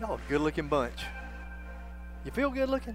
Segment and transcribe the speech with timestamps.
[0.00, 1.00] Y'all a good looking bunch.
[2.24, 2.94] You feel good looking?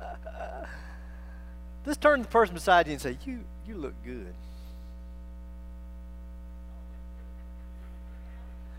[1.84, 4.32] Just turn to the person beside you and say, You you look good.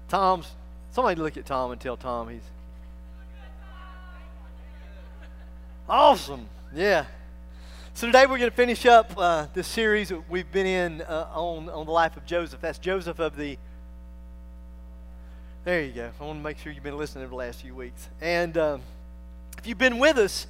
[0.08, 0.50] Tom's
[0.92, 2.42] somebody look at Tom and tell Tom he's
[5.90, 6.48] awesome.
[6.73, 7.06] Yeah.
[7.94, 11.67] So today we're going to finish up uh, this series we've been in uh, on
[11.70, 12.62] on the life of Joseph.
[12.62, 13.58] That's Joseph of the.
[15.68, 16.10] There you go.
[16.18, 18.08] I want to make sure you've been listening the last few weeks.
[18.22, 18.82] And um,
[19.58, 20.48] if you've been with us,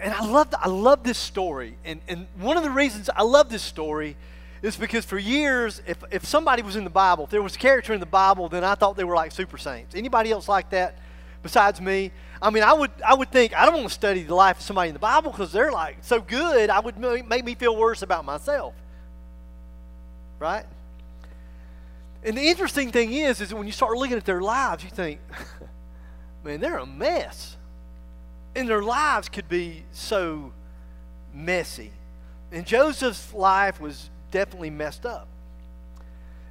[0.00, 1.76] and I love I love this story.
[1.84, 4.16] And and one of the reasons I love this story
[4.62, 7.58] is because for years, if if somebody was in the Bible, if there was a
[7.60, 9.94] character in the Bible, then I thought they were like super saints.
[9.94, 10.98] Anybody else like that
[11.44, 12.10] besides me?
[12.42, 14.64] I mean, I would, I would think, I don't want to study the life of
[14.64, 18.02] somebody in the Bible because they're like so good, I would make me feel worse
[18.02, 18.74] about myself.
[20.40, 20.64] Right?
[22.24, 25.20] And the interesting thing is, is when you start looking at their lives, you think,
[26.44, 27.56] man, they're a mess.
[28.56, 30.52] And their lives could be so
[31.34, 31.90] messy.
[32.50, 35.28] And Joseph's life was definitely messed up.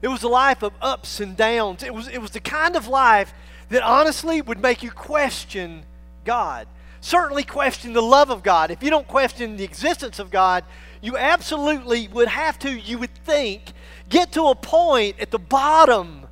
[0.02, 1.82] It was a life of ups and downs.
[1.82, 3.34] It was, it was the kind of life
[3.70, 5.84] that honestly would make you question
[6.26, 6.68] God.
[7.00, 8.70] Certainly question the love of God.
[8.70, 10.66] If you don't question the existence of God,
[11.02, 13.74] you absolutely would have to, you would think,
[14.10, 16.28] get to a point at the bottom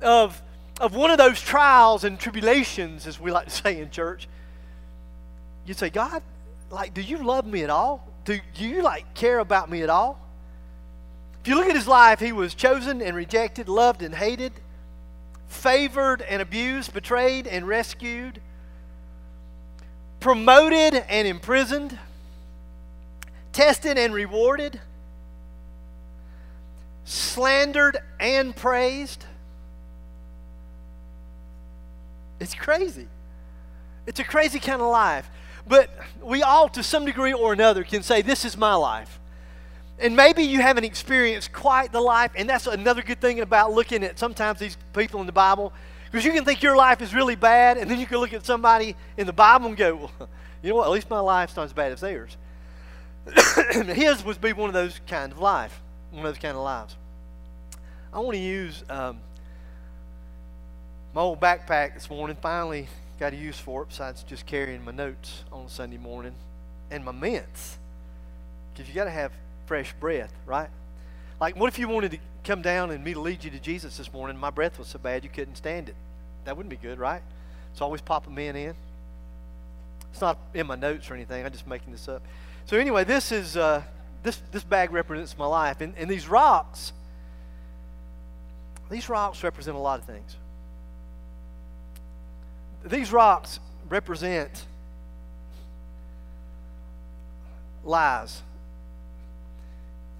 [0.00, 0.40] of,
[0.80, 4.28] of one of those trials and tribulations, as we like to say in church.
[5.66, 6.22] You'd say, God,
[6.70, 8.08] like, do you love me at all?
[8.24, 10.18] Do, do you like care about me at all?
[11.40, 14.52] If you look at his life, he was chosen and rejected, loved and hated
[15.52, 18.40] favored and abused, betrayed and rescued,
[20.18, 21.98] promoted and imprisoned,
[23.52, 24.80] tested and rewarded,
[27.04, 29.24] slandered and praised.
[32.40, 33.08] It's crazy.
[34.06, 35.30] It's a crazy kind of life.
[35.66, 35.90] But
[36.20, 39.20] we all, to some degree or another, can say, This is my life.
[39.98, 44.02] And maybe you haven't experienced quite the life, and that's another good thing about looking
[44.02, 45.72] at sometimes these people in the Bible,
[46.10, 48.44] because you can think your life is really bad, and then you can look at
[48.44, 50.28] somebody in the Bible and go, well,
[50.62, 52.36] you know what, at least my life's not as bad as theirs.
[53.72, 55.80] His would be one of those kind of life,
[56.12, 56.94] one of those kind of lives.
[58.12, 59.18] I want to use um,
[61.14, 62.36] my old backpack this morning.
[62.40, 66.34] Finally got a use for it besides just carrying my notes on Sunday morning
[66.90, 67.78] and my mints.
[68.72, 69.32] Because you got to have
[69.66, 70.68] fresh breath, right?
[71.40, 73.96] Like, what if you wanted to come down and me to lead you to Jesus
[73.96, 74.34] this morning?
[74.34, 75.96] And my breath was so bad you couldn't stand it.
[76.44, 77.22] That wouldn't be good, right?
[77.74, 78.74] So always pop a man in.
[80.12, 81.44] It's not in my notes or anything.
[81.44, 82.22] I'm just making this up.
[82.66, 83.82] So anyway, this is uh,
[84.22, 86.92] this this bag represents my life, and, and these rocks.
[88.90, 90.36] These rocks represent a lot of things.
[92.84, 94.66] These rocks represent
[97.84, 98.42] lies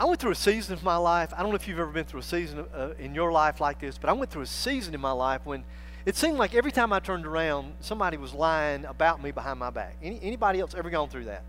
[0.03, 1.33] I went through a season of my life.
[1.33, 3.79] I don't know if you've ever been through a season uh, in your life like
[3.79, 5.63] this, but I went through a season in my life when
[6.05, 9.71] it seemed like every time I turned around, somebody was lying about me behind my
[9.71, 9.95] back.
[10.03, 11.45] Any, anybody else ever gone through that?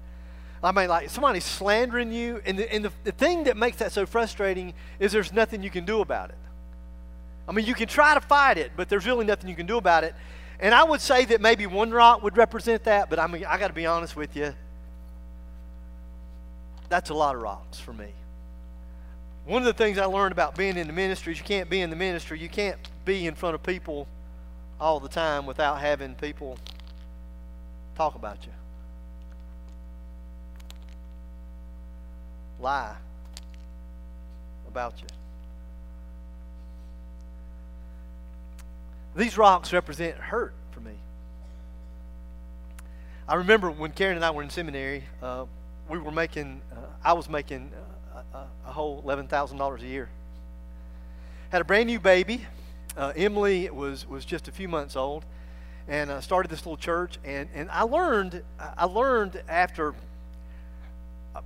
[0.64, 3.92] I mean, like somebody's slandering you, and, the, and the, the thing that makes that
[3.92, 6.38] so frustrating is there's nothing you can do about it.
[7.48, 9.78] I mean, you can try to fight it, but there's really nothing you can do
[9.78, 10.16] about it.
[10.62, 13.58] And I would say that maybe one rock would represent that, but I mean, I
[13.58, 14.54] got to be honest with you.
[16.88, 18.14] That's a lot of rocks for me.
[19.46, 21.82] One of the things I learned about being in the ministry is you can't be
[21.82, 24.08] in the ministry, you can't be in front of people
[24.80, 26.58] all the time without having people
[27.96, 28.54] talk about you.
[32.64, 32.96] Lie
[34.70, 35.08] about you.
[39.18, 40.94] These rocks represent hurt for me.
[43.28, 45.46] I remember when Karen and I were in seminary, uh,
[45.90, 47.70] we were making, uh, I was making
[48.34, 50.08] uh, a, whole $11,000 a year.
[51.52, 52.46] Had a brand new baby.
[52.96, 55.26] Uh, Emily was, was just a few months old
[55.90, 57.20] and uh, started this little church.
[57.26, 59.94] And, and I learned, I learned after
[61.36, 61.42] uh,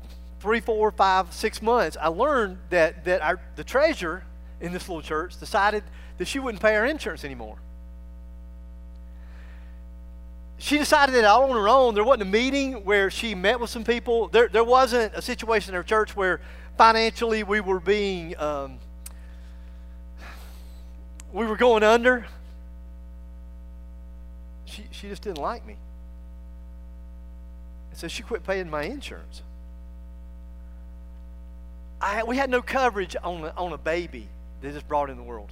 [0.48, 4.24] three, four, five, six months, I learned that, that our, the treasure
[4.62, 5.84] in this little church decided
[6.20, 7.58] that she wouldn't pay her insurance anymore.
[10.58, 11.96] She decided that all on her own.
[11.96, 14.30] There wasn't a meeting where she met with some people.
[14.30, 16.40] There, there wasn't a situation in her church where
[16.78, 18.80] financially we were being, um,
[21.34, 22.26] we were going under.
[24.64, 25.76] She, she just didn't like me.
[27.90, 29.42] And so she quit paying my insurance.
[32.00, 34.28] I, we had no coverage on a, on a baby
[34.62, 35.52] that just brought in the world.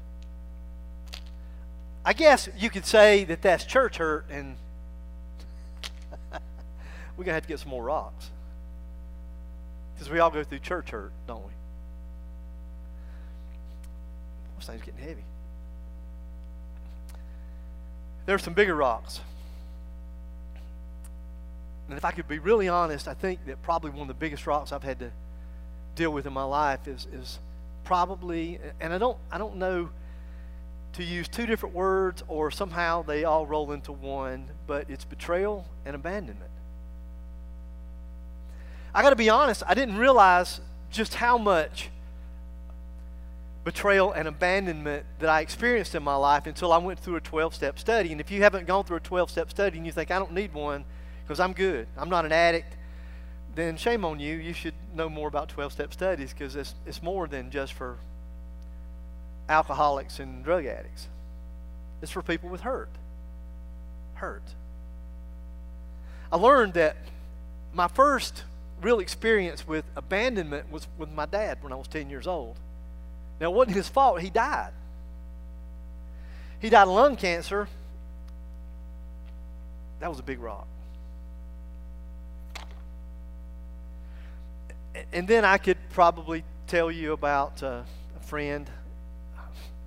[2.03, 4.57] I guess you could say that that's church hurt, and
[6.31, 6.39] we're
[7.17, 8.29] going to have to get some more rocks.
[9.95, 11.51] Because we all go through church hurt, don't we?
[14.57, 15.23] This thing's getting heavy.
[18.25, 19.21] There are some bigger rocks.
[21.87, 24.47] And if I could be really honest, I think that probably one of the biggest
[24.47, 25.11] rocks I've had to
[25.95, 27.39] deal with in my life is, is
[27.83, 29.89] probably, and I don't, I don't know
[30.93, 35.65] to use two different words or somehow they all roll into one, but it's betrayal
[35.85, 36.51] and abandonment.
[38.93, 41.89] I got to be honest, I didn't realize just how much
[43.65, 47.55] betrayal and abandonment that I experienced in my life until I went through a 12
[47.55, 48.11] step study.
[48.11, 50.31] And if you haven't gone through a 12 step study and you think, I don't
[50.31, 50.85] need one
[51.23, 52.77] because I'm good, I'm not an addict,
[53.55, 54.35] then shame on you.
[54.35, 57.97] You should know more about 12 step studies because it's, it's more than just for
[59.47, 61.07] alcoholics and drug addicts,
[62.01, 62.89] it's for people with hurt.
[64.15, 64.43] Hurt.
[66.31, 66.97] I learned that
[67.73, 68.43] my first
[68.81, 72.57] real experience with abandonment was with my dad when I was 10 years old.
[73.39, 74.71] Now, it wasn't his fault, he died.
[76.59, 77.67] He died of lung cancer.
[79.99, 80.67] That was a big rock.
[85.11, 87.81] And then I could probably tell you about uh,
[88.15, 88.69] a friend,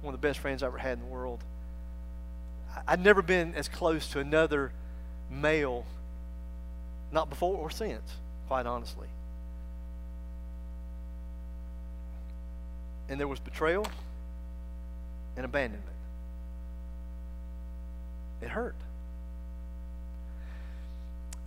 [0.02, 1.42] one of the best friends I ever had in the world.
[2.86, 4.72] I'd never been as close to another
[5.30, 5.84] male,
[7.10, 8.16] not before or since,
[8.46, 9.08] quite honestly.
[13.08, 13.86] And there was betrayal
[15.36, 15.84] and abandonment.
[18.42, 18.76] It hurt.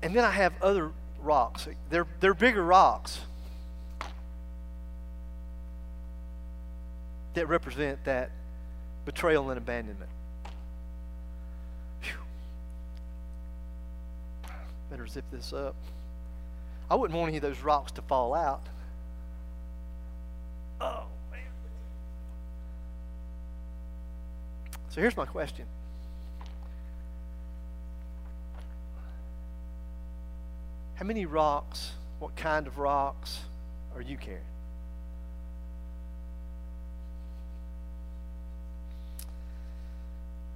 [0.01, 0.91] And then I have other
[1.21, 1.67] rocks.
[1.89, 3.21] They're, they're bigger rocks
[7.33, 8.31] that represent that
[9.05, 10.09] betrayal and abandonment.
[12.01, 12.13] Whew.
[14.89, 15.75] Better zip this up.
[16.89, 18.67] I wouldn't want any of those rocks to fall out.
[20.81, 21.39] Oh, man.
[24.89, 25.65] So here's my question.
[30.95, 33.39] How many rocks, what kind of rocks
[33.95, 34.43] are you carrying?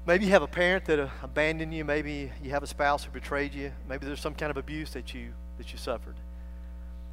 [0.05, 1.83] Maybe you have a parent that uh, abandoned you.
[1.83, 3.71] Maybe you have a spouse who betrayed you.
[3.89, 6.15] Maybe there's some kind of abuse that you that you suffered.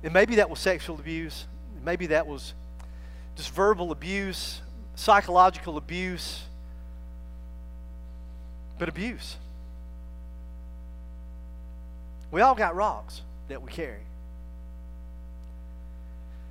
[0.03, 1.47] And maybe that was sexual abuse.
[1.85, 2.55] Maybe that was
[3.35, 4.61] just verbal abuse,
[4.95, 6.43] psychological abuse,
[8.79, 9.37] but abuse.
[12.31, 14.01] We all got rocks that we carry.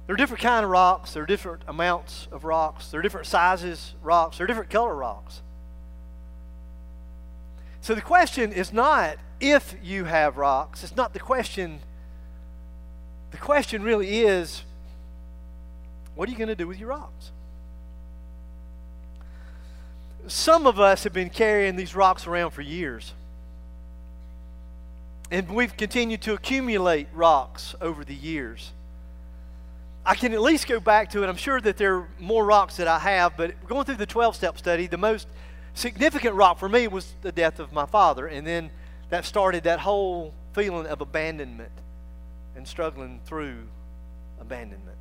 [0.08, 1.14] There are different kind of rocks.
[1.14, 2.90] There are different amounts of rocks.
[2.90, 4.38] There are different sizes rocks.
[4.38, 5.42] There are different color rocks.
[7.82, 10.84] So the question is not if you have rocks.
[10.84, 11.80] It's not the question.
[13.32, 14.64] The question really is
[16.16, 17.32] what are you going to do with your rocks?
[20.28, 23.14] Some of us have been carrying these rocks around for years.
[25.32, 28.74] And we've continued to accumulate rocks over the years.
[30.06, 31.30] I can at least go back to it.
[31.30, 34.36] I'm sure that there are more rocks that I have, but going through the 12
[34.36, 35.28] step study, the most
[35.74, 38.28] significant rock for me was the death of my father.
[38.28, 38.72] And then
[39.10, 41.72] that started that whole feeling of abandonment
[42.56, 43.68] and struggling through
[44.40, 44.98] abandonment.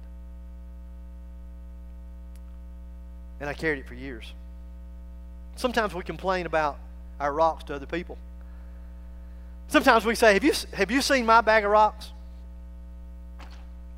[3.40, 4.32] And I carried it for years.
[5.56, 6.78] Sometimes we complain about
[7.18, 8.18] our rocks to other people.
[9.68, 12.10] Sometimes we say, Have you, have you seen my bag of rocks?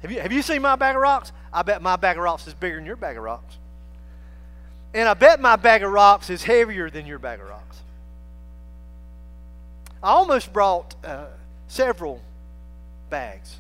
[0.03, 1.33] Have you, have you seen my bag of rocks?
[1.53, 3.57] I bet my bag of rocks is bigger than your bag of rocks.
[4.95, 7.81] And I bet my bag of rocks is heavier than your bag of rocks.
[10.03, 11.27] I almost brought uh,
[11.69, 12.21] several
[13.09, 13.59] bags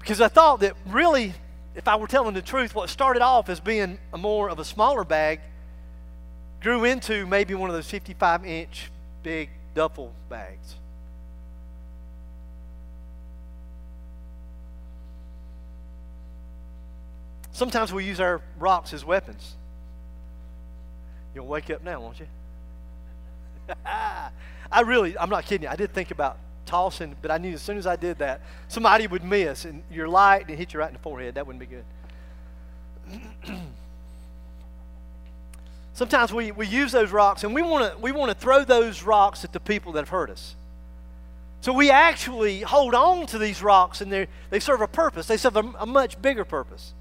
[0.00, 1.32] because I thought that really,
[1.74, 4.64] if I were telling the truth, what started off as being a more of a
[4.64, 5.40] smaller bag
[6.60, 8.90] grew into maybe one of those 55 inch
[9.22, 10.74] big duffel bags.
[17.54, 19.54] Sometimes we use our rocks as weapons.
[21.36, 22.26] You'll wake up now, won't you?
[23.86, 25.68] I really, I'm not kidding you.
[25.68, 29.06] I did think about tossing, but I knew as soon as I did that, somebody
[29.06, 31.36] would miss and your light and hit you right in the forehead.
[31.36, 31.84] That wouldn't be good.
[35.92, 39.04] Sometimes we, we use those rocks and we want to we want to throw those
[39.04, 40.56] rocks at the people that have hurt us.
[41.60, 45.28] So we actually hold on to these rocks and they they serve a purpose.
[45.28, 46.94] They serve a, a much bigger purpose.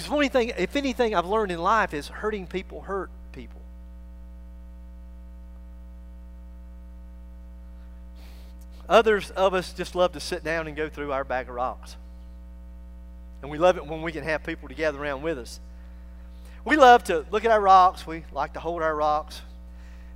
[0.00, 3.60] Because if anything, if anything I've learned in life is hurting people hurt people.
[8.88, 11.96] Others of us just love to sit down and go through our bag of rocks.
[13.42, 15.60] And we love it when we can have people to gather around with us.
[16.64, 18.06] We love to look at our rocks.
[18.06, 19.42] We like to hold our rocks.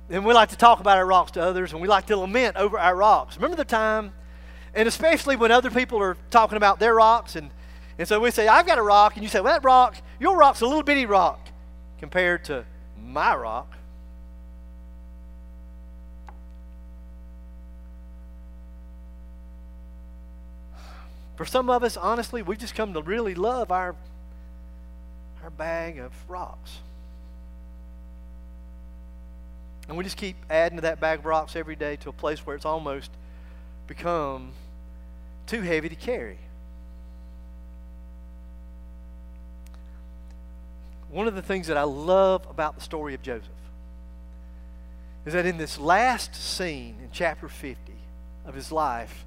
[0.09, 2.57] And we like to talk about our rocks to others, and we like to lament
[2.57, 3.35] over our rocks.
[3.35, 4.13] Remember the time,
[4.73, 7.49] and especially when other people are talking about their rocks, and,
[7.97, 10.37] and so we say, I've got a rock, and you say, well, that rock, your
[10.37, 11.39] rock's a little bitty rock
[11.99, 12.65] compared to
[13.01, 13.71] my rock.
[21.35, 23.95] For some of us, honestly, we've just come to really love our
[25.43, 26.79] our bag of rocks.
[29.87, 32.39] And we just keep adding to that bag of rocks every day to a place
[32.39, 33.11] where it's almost
[33.85, 34.53] become
[35.45, 36.39] too heavy to carry.
[41.09, 43.49] One of the things that I love about the story of Joseph
[45.25, 47.93] is that in this last scene in chapter 50
[48.45, 49.25] of his life,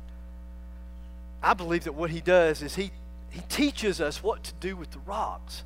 [1.43, 2.91] I believe that what he does is he,
[3.31, 5.65] he teaches us what to do with the rocks.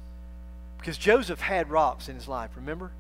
[0.79, 2.91] Because Joseph had rocks in his life, remember?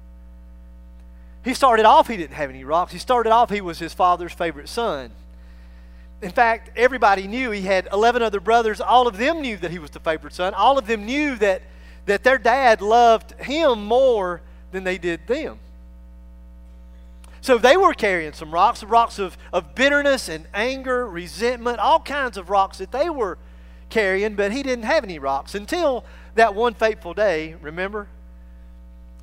[1.44, 2.92] He started off, he didn't have any rocks.
[2.92, 5.10] He started off, he was his father's favorite son.
[6.22, 8.80] In fact, everybody knew he had 11 other brothers.
[8.80, 10.54] All of them knew that he was the favorite son.
[10.54, 11.62] All of them knew that,
[12.06, 14.40] that their dad loved him more
[14.72, 15.58] than they did them.
[17.40, 22.36] So they were carrying some rocks, rocks of, of bitterness and anger, resentment, all kinds
[22.36, 23.36] of rocks that they were
[23.90, 26.04] carrying, but he didn't have any rocks until
[26.36, 28.08] that one fateful day, remember?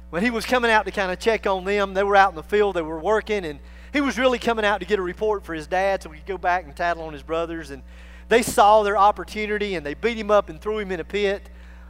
[0.10, 2.36] When he was coming out to kind of check on them, they were out in
[2.36, 3.60] the field, they were working, and
[3.94, 6.28] he was really coming out to get a report for his dad so he could
[6.28, 7.72] go back and tattle on his brothers.
[7.72, 7.82] And
[8.28, 11.50] they saw their opportunity and they beat him up and threw him in a pit.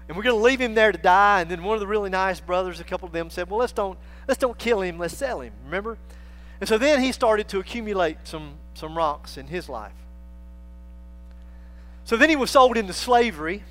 [0.10, 1.39] And we're going to leave him there to die.
[1.39, 3.72] And then one of the really nice brothers, a couple of them said, Well, let's
[3.72, 3.98] don't,
[4.28, 5.54] let's don't kill him, let's sell him.
[5.63, 6.00] Remember?
[6.60, 9.94] And so then he started to accumulate some, some rocks in his life.
[12.06, 13.63] So then he was sold into slavery.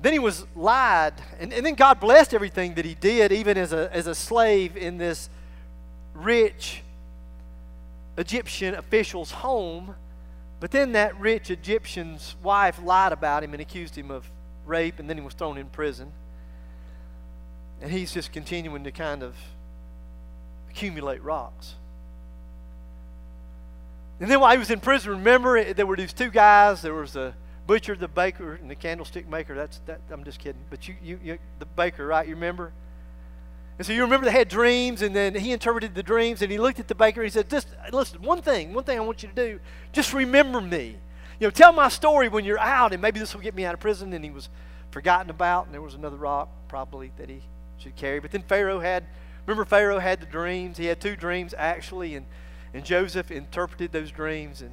[0.00, 3.72] Then he was lied, and, and then God blessed everything that he did, even as
[3.72, 5.30] a, as a slave in this
[6.12, 6.82] rich
[8.18, 9.94] Egyptian official's home.
[10.62, 14.30] But then that rich Egyptian's wife lied about him and accused him of
[14.64, 16.12] rape, and then he was thrown in prison.
[17.80, 19.34] And he's just continuing to kind of
[20.70, 21.74] accumulate rocks.
[24.20, 26.80] And then while he was in prison, remember, there were these two guys.
[26.80, 27.34] There was the
[27.66, 29.56] butcher, the baker, and the candlestick maker.
[29.56, 30.00] That's that.
[30.12, 30.62] I'm just kidding.
[30.70, 32.28] But you, you, you, the baker, right?
[32.28, 32.70] You remember?
[33.78, 36.58] And so you remember they had dreams, and then he interpreted the dreams, and he
[36.58, 37.20] looked at the baker.
[37.20, 39.60] And he said, "Just listen, one thing, one thing I want you to do.
[39.92, 40.96] Just remember me.
[41.40, 43.74] You know, tell my story when you're out, and maybe this will get me out
[43.74, 44.48] of prison." And he was
[44.90, 47.42] forgotten about, and there was another rock probably that he
[47.78, 48.20] should carry.
[48.20, 49.04] But then Pharaoh had,
[49.46, 50.76] remember Pharaoh had the dreams.
[50.76, 52.26] He had two dreams actually, and
[52.74, 54.70] and Joseph interpreted those dreams and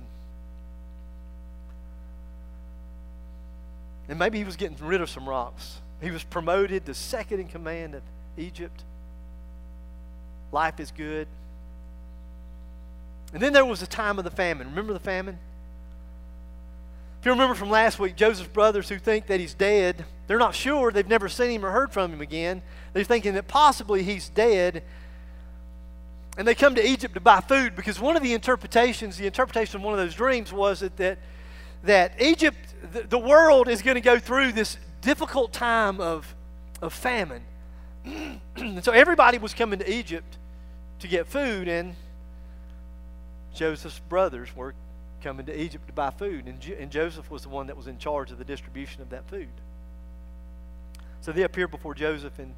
[4.09, 5.81] And maybe he was getting rid of some rocks.
[6.01, 8.01] He was promoted to second in command of
[8.37, 8.83] Egypt.
[10.51, 11.27] Life is good.
[13.33, 14.67] And then there was a time of the famine.
[14.67, 15.37] Remember the famine?
[17.19, 20.55] If you remember from last week, Joseph's brothers who think that he's dead, they're not
[20.55, 20.91] sure.
[20.91, 22.61] They've never seen him or heard from him again.
[22.93, 24.83] They're thinking that possibly he's dead.
[26.37, 29.75] And they come to Egypt to buy food because one of the interpretations, the interpretation
[29.75, 31.19] of one of those dreams was that, that,
[31.83, 32.57] that Egypt
[32.93, 36.33] the, the world is going to go through this difficult time of,
[36.81, 37.43] of famine.
[38.05, 40.37] and so everybody was coming to Egypt
[40.99, 41.95] to get food, and
[43.53, 44.73] Joseph's brothers were
[45.21, 47.87] coming to Egypt to buy food, and, jo- and Joseph was the one that was
[47.87, 49.49] in charge of the distribution of that food.
[51.21, 52.53] So they appear before Joseph, and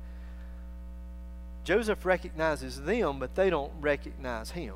[1.63, 4.75] Joseph recognizes them, but they don't recognize him.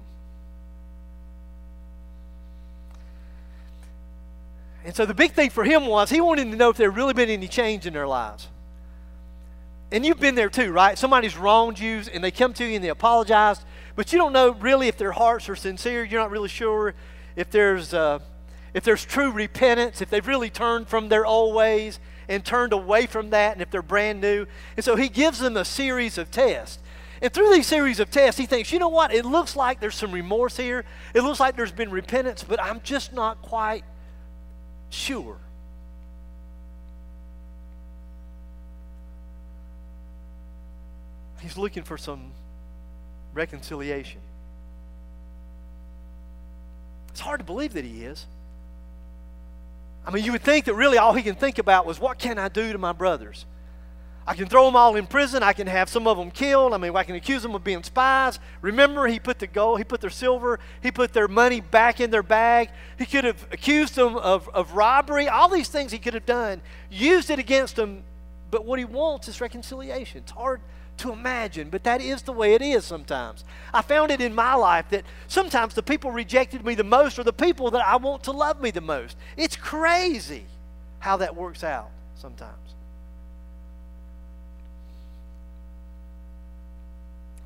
[4.84, 6.98] And so the big thing for him was he wanted to know if there had
[6.98, 8.48] really been any change in their lives.
[9.92, 10.98] And you've been there too, right?
[10.98, 13.64] Somebody's wronged you and they come to you and they apologize,
[13.96, 16.04] but you don't know really if their hearts are sincere.
[16.04, 16.96] You're not really sure
[17.36, 18.20] if there's uh,
[18.74, 23.06] if there's true repentance, if they've really turned from their old ways and turned away
[23.06, 24.46] from that, and if they're brand new.
[24.76, 26.80] And so he gives them a series of tests.
[27.22, 29.14] And through these series of tests, he thinks, you know what?
[29.14, 30.84] It looks like there's some remorse here.
[31.14, 33.86] It looks like there's been repentance, but I'm just not quite
[34.90, 35.38] sure.
[41.46, 42.32] He's looking for some
[43.36, 44.20] reconciliation.
[47.10, 48.26] It's hard to believe that he is.
[50.08, 52.40] I mean, you would think that really all he can think about was, what can
[52.40, 53.46] I do to my brothers?
[54.26, 55.44] I can throw them all in prison.
[55.44, 56.74] I can have some of them killed.
[56.74, 58.40] I mean, I can accuse them of being spies.
[58.64, 62.10] Remember, he put the gold, he put their silver, he put their money back in
[62.10, 62.72] their bag.
[62.98, 65.28] He could have accused them of, of robbery.
[65.28, 66.60] All these things he could have done,
[66.90, 68.04] used it against them.
[68.50, 70.22] But what he wants is reconciliation.
[70.22, 70.60] It's hard
[70.98, 73.44] to imagine, but that is the way it is sometimes.
[73.74, 77.24] I found it in my life that sometimes the people rejected me the most are
[77.24, 79.18] the people that I want to love me the most.
[79.38, 80.46] It's crazy
[81.00, 82.54] how that works out sometimes.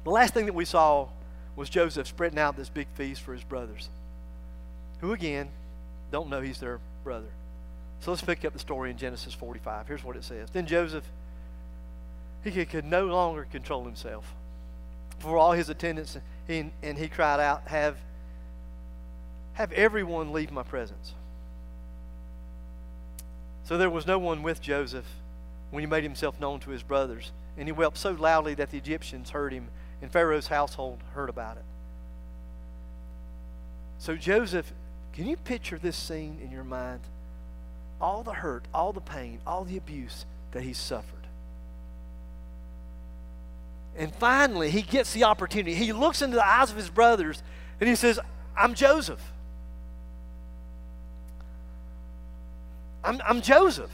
[0.03, 1.09] The last thing that we saw
[1.55, 3.89] was Joseph spreading out this big feast for his brothers,
[5.01, 5.49] who again
[6.11, 7.27] don't know he's their brother.
[7.99, 9.87] So let's pick up the story in Genesis 45.
[9.87, 10.49] Here's what it says.
[10.51, 11.03] Then Joseph
[12.43, 14.33] he could, no longer control himself.
[15.19, 16.17] For all his attendants,
[16.47, 17.97] and he cried out, have,
[19.53, 21.13] have everyone leave my presence.
[23.65, 25.05] So there was no one with Joseph
[25.71, 27.31] when he made himself known to his brothers.
[27.57, 29.67] And he wept so loudly that the Egyptians heard him,
[30.01, 31.63] and Pharaoh's household heard about it.
[33.97, 34.71] So, Joseph,
[35.11, 37.01] can you picture this scene in your mind?
[37.99, 41.18] All the hurt, all the pain, all the abuse that he suffered.
[43.97, 45.73] And finally, he gets the opportunity.
[45.73, 47.41] He looks into the eyes of his brothers
[47.79, 48.19] and he says,
[48.55, 49.21] I'm Joseph.
[53.03, 53.91] I'm, I'm Joseph.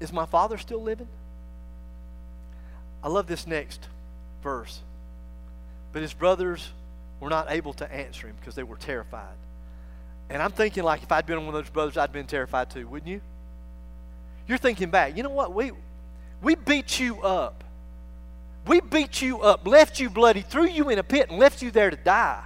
[0.00, 1.08] Is my father still living?
[3.02, 3.88] I love this next
[4.42, 4.80] verse.
[5.92, 6.70] But his brothers
[7.20, 9.36] were not able to answer him because they were terrified.
[10.28, 12.86] And I'm thinking, like, if I'd been one of those brothers, I'd been terrified too,
[12.88, 13.20] wouldn't you?
[14.48, 15.54] You're thinking back, you know what?
[15.54, 15.72] We,
[16.42, 17.64] we beat you up.
[18.66, 21.70] We beat you up, left you bloody, threw you in a pit, and left you
[21.70, 22.42] there to die.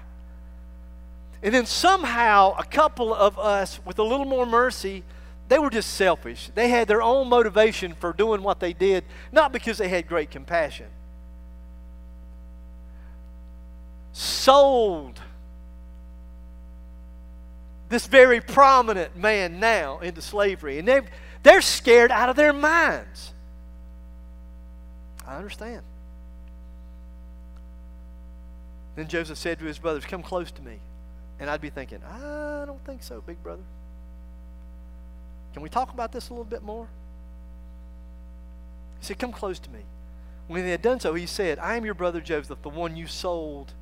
[1.43, 5.03] And then somehow, a couple of us, with a little more mercy,
[5.49, 6.51] they were just selfish.
[6.55, 10.31] They had their own motivation for doing what they did, not because they had great
[10.31, 10.87] compassion.
[14.13, 15.19] Sold
[17.89, 20.79] this very prominent man now into slavery.
[20.79, 20.87] And
[21.43, 23.33] they're, scared out of their minds.
[25.31, 25.83] I understand.
[28.97, 30.81] Then Joseph said to his brothers, Come close to me.
[31.39, 33.63] And I'd be thinking, I don't think so, big brother.
[35.53, 36.89] Can we talk about this a little bit more?
[38.99, 39.81] He said, Come close to me.
[40.49, 43.07] When they had done so, he said, I am your brother Joseph, the one you
[43.07, 43.73] sold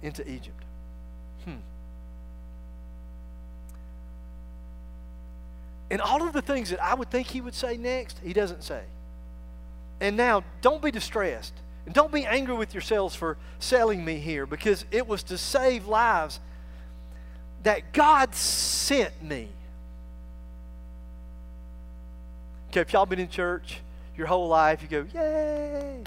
[0.00, 0.64] into Egypt.
[1.44, 1.56] Hmm.
[5.90, 8.64] And all of the things that I would think he would say next, he doesn't
[8.64, 8.84] say.
[10.00, 11.54] And now, don't be distressed.
[11.86, 15.86] And don't be angry with yourselves for selling me here because it was to save
[15.86, 16.38] lives
[17.62, 19.48] that God sent me.
[22.70, 23.80] Okay, if y'all been in church
[24.16, 26.02] your whole life, you go, yay.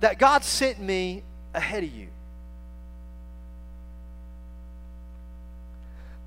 [0.00, 1.22] That God sent me
[1.54, 2.08] ahead of you.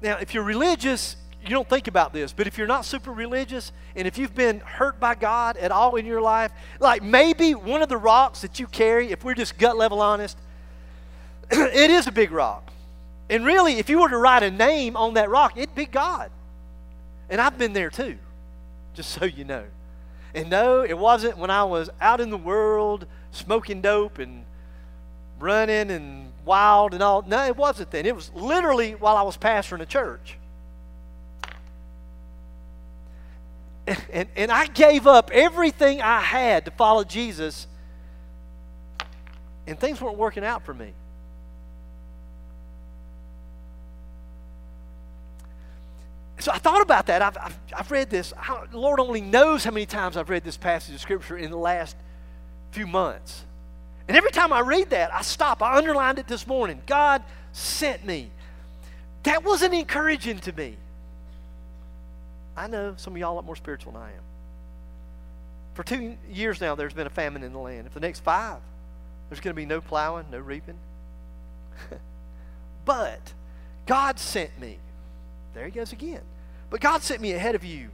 [0.01, 3.71] Now, if you're religious, you don't think about this, but if you're not super religious
[3.95, 7.81] and if you've been hurt by God at all in your life, like maybe one
[7.81, 10.37] of the rocks that you carry, if we're just gut level honest,
[11.51, 12.71] it is a big rock.
[13.29, 16.31] And really, if you were to write a name on that rock, it'd be God.
[17.29, 18.17] And I've been there too,
[18.93, 19.65] just so you know.
[20.33, 24.45] And no, it wasn't when I was out in the world smoking dope and
[25.39, 27.21] running and wild and all.
[27.21, 28.05] No, it wasn't then.
[28.05, 30.37] It was literally while I was pastoring a church.
[34.11, 37.67] And, and I gave up everything I had to follow Jesus,
[39.65, 40.93] and things weren't working out for me.
[46.39, 47.21] So I thought about that.
[47.21, 48.33] I've, I've, I've read this.
[48.71, 51.57] the Lord only knows how many times I've read this passage of Scripture in the
[51.57, 51.95] last
[52.71, 53.43] few months.
[54.07, 55.61] And every time I read that, I stop.
[55.61, 56.81] I underlined it this morning.
[56.85, 58.29] God sent me.
[59.23, 60.77] That wasn't encouraging to me.
[62.57, 64.23] I know some of y'all a lot more spiritual than I am.
[65.75, 67.85] For two years now, there's been a famine in the land.
[67.85, 68.57] If the next five,
[69.29, 70.79] there's going to be no plowing, no reaping.
[72.85, 73.33] but
[73.85, 74.79] God sent me.
[75.53, 76.21] There he goes again.
[76.71, 77.89] But God sent me ahead of you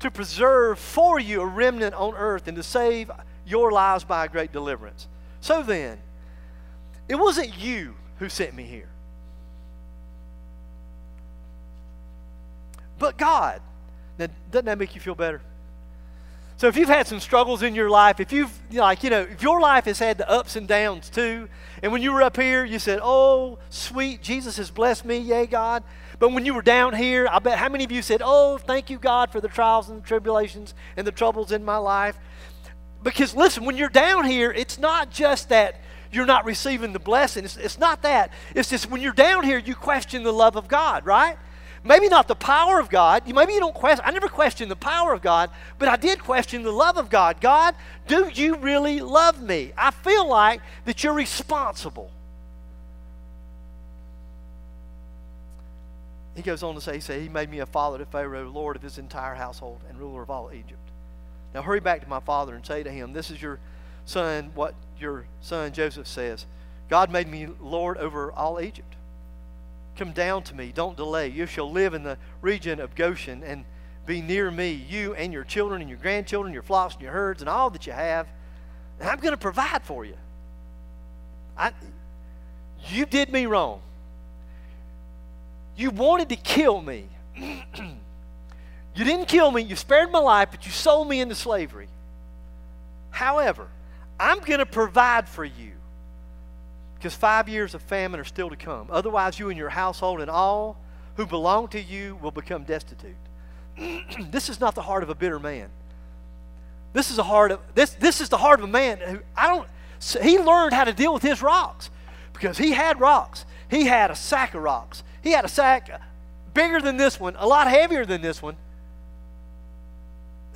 [0.00, 3.10] to preserve for you a remnant on earth and to save
[3.46, 5.06] your lives by a great deliverance.
[5.40, 5.98] So then,
[7.08, 8.88] it wasn't you who sent me here,
[13.02, 13.60] but God.
[14.16, 15.42] Now, doesn't that make you feel better?
[16.56, 19.42] So if you've had some struggles in your life, if you've like, you know, if
[19.42, 21.48] your life has had the ups and downs too,
[21.82, 25.46] and when you were up here, you said, "Oh, sweet Jesus has blessed me, yay
[25.46, 25.82] God."
[26.20, 28.90] But when you were down here, I bet how many of you said, "Oh, thank
[28.90, 32.16] you God for the trials and the tribulations and the troubles in my life."
[33.02, 35.80] Because listen, when you're down here, it's not just that
[36.12, 37.44] you're not receiving the blessing.
[37.44, 38.30] It's, it's not that.
[38.54, 41.36] It's just when you're down here, you question the love of God, right?
[41.84, 43.26] Maybe not the power of God.
[43.26, 44.04] Maybe you don't question.
[44.06, 47.40] I never questioned the power of God, but I did question the love of God.
[47.40, 47.74] God,
[48.06, 49.72] do you really love me?
[49.76, 52.10] I feel like that you're responsible.
[56.36, 58.76] He goes on to say, he said, He made me a father to Pharaoh, Lord
[58.76, 60.78] of his entire household, and ruler of all Egypt.
[61.52, 63.58] Now hurry back to my father and say to him, This is your
[64.06, 66.46] son, what your son Joseph says.
[66.88, 68.94] God made me Lord over all Egypt.
[69.96, 70.72] Come down to me.
[70.74, 71.28] Don't delay.
[71.28, 73.64] You shall live in the region of Goshen and
[74.06, 77.40] be near me, you and your children and your grandchildren, your flocks and your herds,
[77.40, 78.26] and all that you have.
[78.98, 80.16] And I'm going to provide for you.
[81.56, 81.72] I,
[82.88, 83.80] you did me wrong.
[85.76, 87.06] You wanted to kill me.
[87.36, 89.62] you didn't kill me.
[89.62, 91.88] You spared my life, but you sold me into slavery.
[93.10, 93.68] However,
[94.18, 95.72] I'm going to provide for you
[97.02, 98.86] because five years of famine are still to come.
[98.88, 100.76] Otherwise, you and your household and all
[101.16, 103.16] who belong to you will become destitute.
[104.30, 105.68] this is not the heart of a bitter man.
[106.92, 107.90] This is a heart of this.
[107.94, 109.68] This is the heart of a man who I don't.
[110.22, 111.90] He learned how to deal with his rocks
[112.34, 113.46] because he had rocks.
[113.68, 115.02] He had a sack of rocks.
[115.24, 115.90] He had a sack
[116.54, 118.54] bigger than this one, a lot heavier than this one.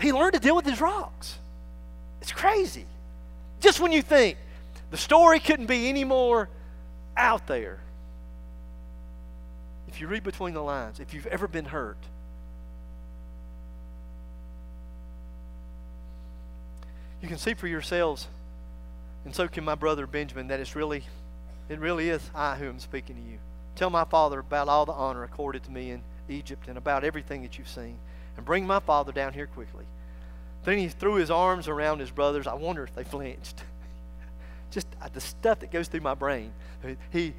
[0.01, 1.39] He learned to deal with his rocks.
[2.21, 2.87] It's crazy.
[3.59, 4.39] Just when you think
[4.97, 6.49] the story couldn't be any more
[7.19, 7.81] out there.
[9.89, 11.99] If you read between the lines, if you've ever been hurt,
[17.21, 18.27] you can see for yourselves,
[19.27, 21.05] and so can my brother Benjamin, that it's really,
[21.69, 23.37] it really is I who am speaking to you.
[23.75, 27.43] Tell my father about all the honor accorded to me in Egypt and about everything
[27.43, 27.99] that you've seen,
[28.39, 29.85] and bring my father down here quickly.
[30.65, 32.47] Then he threw his arms around his brothers.
[32.47, 33.63] I wonder if they flinched
[34.71, 36.53] just uh, the stuff that goes through my brain.
[37.11, 37.35] He,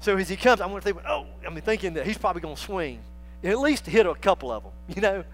[0.00, 2.40] so as he comes, I'm going to think, oh, I mean, thinking that he's probably
[2.40, 3.00] going to swing,
[3.42, 5.24] at least hit a couple of them, you know.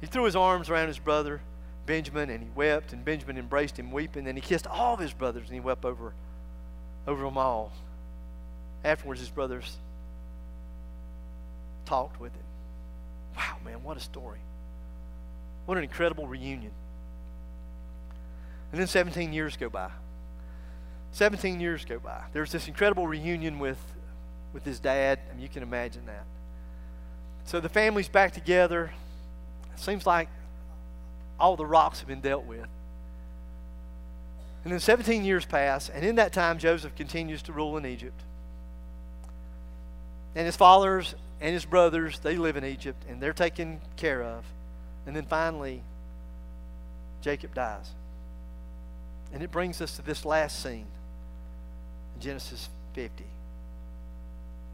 [0.00, 1.40] He threw his arms around his brother
[1.86, 4.26] Benjamin, and he wept, and Benjamin embraced him, weeping.
[4.26, 6.12] And he kissed all of his brothers, and he wept over,
[7.06, 7.72] over them all.
[8.84, 9.78] Afterwards, his brothers
[11.86, 12.42] talked with him.
[13.36, 14.40] Wow, man, what a story!
[15.66, 16.72] What an incredible reunion.
[18.76, 19.88] And then 17 years go by.
[21.12, 22.24] 17 years go by.
[22.34, 23.78] There's this incredible reunion with,
[24.52, 25.18] with his dad.
[25.30, 26.26] I mean, you can imagine that.
[27.46, 28.92] So the family's back together.
[29.72, 30.28] It seems like
[31.40, 32.66] all the rocks have been dealt with.
[34.64, 38.20] And then 17 years pass, and in that time, Joseph continues to rule in Egypt.
[40.34, 44.44] And his fathers and his brothers, they live in Egypt, and they're taken care of.
[45.06, 45.82] And then finally,
[47.22, 47.94] Jacob dies.
[49.32, 50.86] And it brings us to this last scene
[52.14, 53.24] in Genesis 50.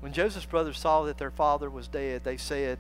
[0.01, 2.79] When Joseph's brothers saw that their father was dead, they said,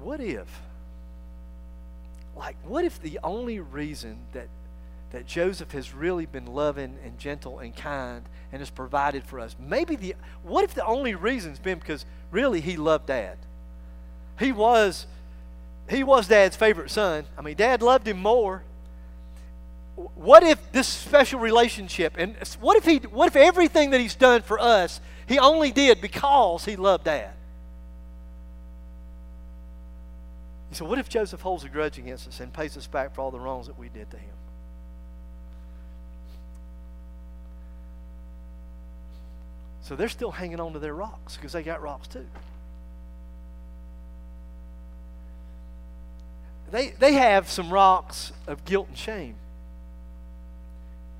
[0.00, 0.48] What if?
[2.36, 4.48] Like, what if the only reason that
[5.16, 8.22] that Joseph has really been loving and gentle and kind
[8.52, 9.56] and has provided for us.
[9.58, 13.38] Maybe the what if the only reason's been because really he loved dad.
[14.38, 15.06] He was
[15.88, 17.24] he was dad's favorite son.
[17.38, 18.62] I mean, dad loved him more.
[20.14, 24.42] What if this special relationship and what if he what if everything that he's done
[24.42, 27.32] for us he only did because he loved dad?
[30.76, 33.30] Said, What if Joseph holds a grudge against us and pays us back for all
[33.30, 34.34] the wrongs that we did to him?
[39.80, 42.26] So they're still hanging on to their rocks because they got rocks too.
[46.76, 49.34] They, they have some rocks of guilt and shame.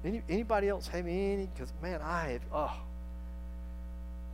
[0.04, 1.48] Any, anybody else have any?
[1.54, 2.76] Because, man, I have, oh.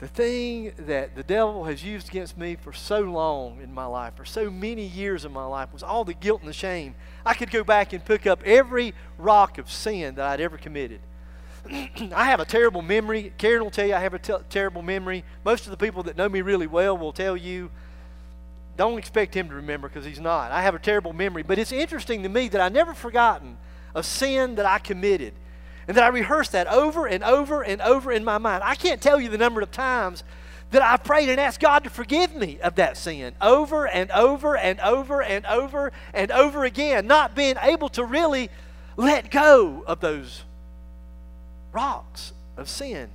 [0.00, 4.16] the thing that the devil has used against me for so long in my life,
[4.16, 6.96] for so many years in my life, was all the guilt and the shame.
[7.24, 10.98] I could go back and pick up every rock of sin that I'd ever committed.
[11.70, 13.32] I have a terrible memory.
[13.38, 15.22] Karen will tell you I have a terrible memory.
[15.44, 17.70] Most of the people that know me really well will tell you
[18.76, 20.50] don't expect him to remember because he's not.
[20.50, 21.42] I have a terrible memory.
[21.42, 23.58] But it's interesting to me that I never forgotten
[23.94, 25.34] a sin that I committed
[25.86, 28.62] and that I rehearsed that over and over and over in my mind.
[28.64, 30.24] I can't tell you the number of times
[30.70, 34.56] that I prayed and asked God to forgive me of that sin over and over
[34.56, 38.48] and over and over and over again, not being able to really
[38.96, 40.44] let go of those
[41.72, 43.10] rocks of sin,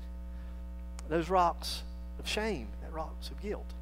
[1.10, 1.84] those rocks
[2.20, 3.74] of shame, that rocks of guilt.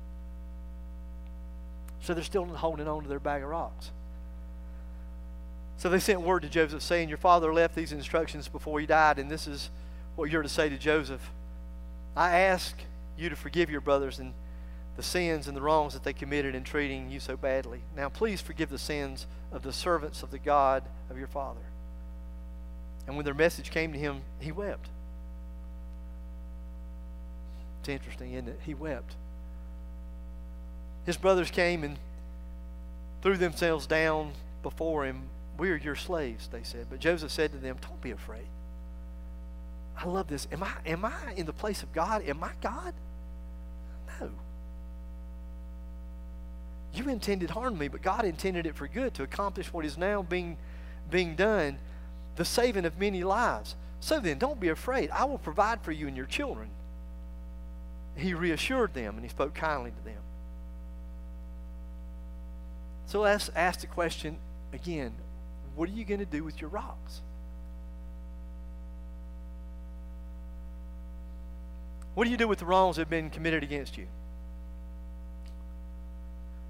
[2.06, 3.90] So they're still holding on to their bag of rocks.
[5.78, 9.18] So they sent word to Joseph saying, Your father left these instructions before he died,
[9.18, 9.72] and this is
[10.16, 11.32] what you're to say to Joseph.
[12.16, 12.78] I ask
[13.18, 14.36] you to forgive your brothers and
[14.98, 17.82] the sins and the wrongs that they committed in treating you so badly.
[17.98, 21.66] Now, please forgive the sins of the servants of the God of your father.
[23.08, 24.90] And when their message came to him, he wept.
[27.80, 28.60] It's interesting, isn't it?
[28.64, 29.16] He wept.
[31.06, 31.98] His brothers came and
[33.22, 36.88] threw themselves down before him we are your slaves, they said.
[36.90, 38.48] But Joseph said to them, Don't be afraid.
[39.98, 40.48] I love this.
[40.52, 42.24] Am I, am I in the place of God?
[42.24, 42.94] Am I God?
[44.20, 44.30] No.
[46.94, 50.22] You intended harm me, but God intended it for good to accomplish what is now
[50.22, 50.58] being,
[51.10, 51.78] being done,
[52.36, 53.76] the saving of many lives.
[54.02, 55.10] So then, don't be afraid.
[55.12, 56.70] I will provide for you and your children.
[58.18, 60.25] He reassured them and he spoke kindly to them.
[63.08, 64.38] So let's ask the question
[64.74, 65.14] again
[65.76, 67.22] what are you going to do with your rocks?
[72.14, 74.08] What do you do with the wrongs that have been committed against you?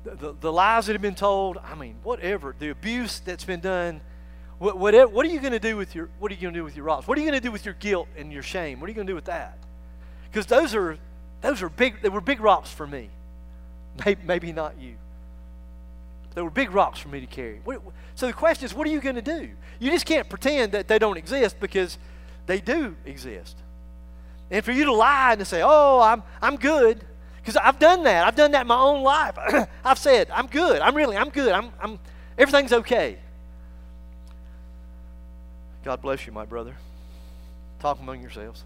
[0.04, 3.60] The, the, the lies that have been told, I mean, whatever, the abuse that's been
[3.60, 4.02] done,
[4.58, 6.60] what, whatever, what are you going to do with your what are you going to
[6.60, 7.08] do with your rocks?
[7.08, 8.80] What are you going to do with your guilt and your shame?
[8.80, 9.58] What are you going to do with that?
[10.32, 10.98] Because those are
[11.42, 13.10] those are big they were big rocks for me.
[14.06, 14.96] Maybe, maybe not you.
[16.36, 17.62] They were big rocks for me to carry.
[18.14, 19.50] So the question is, what are you going to do?
[19.80, 21.98] You just can't pretend that they don't exist because
[22.46, 23.58] they do exist.
[24.52, 27.04] And for you to lie and to say, oh, I'm, I'm good,
[27.38, 28.28] because I've done that.
[28.28, 29.38] I've done that in my own life.
[29.86, 30.82] I've said, I'm good.
[30.82, 31.52] I'm really, I'm good.
[31.52, 32.00] I'm, I'm,
[32.38, 33.18] everything's okay.
[35.84, 36.76] God bless you, my brother.
[37.80, 38.64] Talk among yourselves.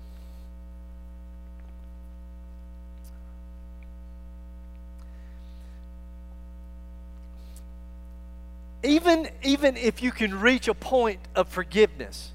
[8.84, 12.32] Even, even if you can reach a point of forgiveness,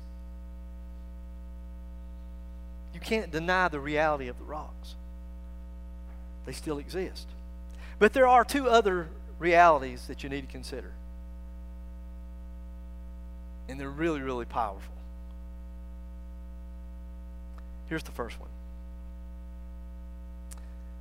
[2.92, 4.94] you can't deny the reality of the rocks.
[6.46, 7.26] They still exist.
[7.98, 10.92] But there are two other realities that you need to consider.
[13.68, 14.94] And they're really, really powerful.
[17.88, 18.50] Here's the first one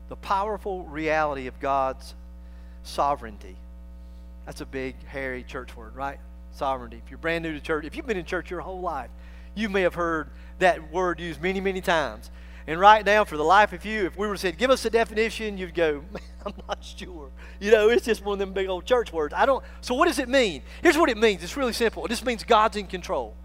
[0.10, 2.14] the powerful reality of God's
[2.84, 3.56] sovereignty.
[4.46, 6.20] That's a big, hairy church word, right?
[6.52, 7.02] Sovereignty.
[7.04, 9.10] If you're brand new to church, if you've been in church your whole life,
[9.56, 10.30] you may have heard
[10.60, 12.30] that word used many, many times.
[12.66, 14.90] And right now, for the life of you, if we were say, give us a
[14.90, 17.30] definition, you'd go, man, I'm not sure.
[17.60, 19.34] You know, it's just one of them big old church words.
[19.36, 19.64] I don't.
[19.82, 20.62] So what does it mean?
[20.82, 21.44] Here's what it means.
[21.44, 22.06] It's really simple.
[22.06, 23.36] It just means God's in control.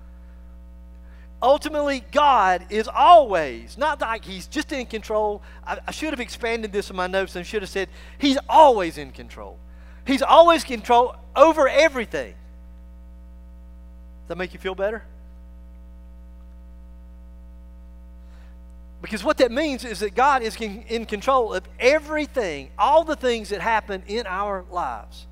[1.41, 5.43] Ultimately, God is always, not like He's just in control.
[5.65, 8.99] I, I should have expanded this in my notes and should have said, He's always
[8.99, 9.59] in control.
[10.09, 12.33] He's always control over everything.
[14.23, 15.05] Does that make you feel better?
[19.03, 23.51] Because what that means is that God is in control of everything, all the things
[23.51, 25.27] that happen in our lives.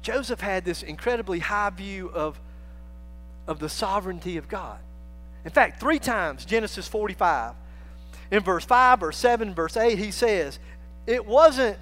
[0.00, 2.40] Joseph had this incredibly high view of,
[3.46, 4.78] of the sovereignty of God.
[5.44, 7.52] In fact, three times, Genesis 45,
[8.30, 10.58] in verse 5, verse 7, verse 8, he says,
[11.06, 11.78] it wasn't